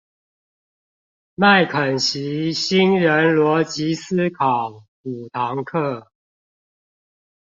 [1.35, 6.07] 麥肯錫新人邏輯思考五堂課